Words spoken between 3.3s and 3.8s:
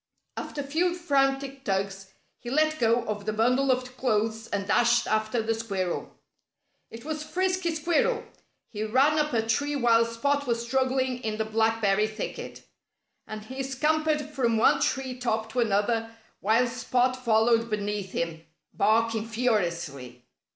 bundle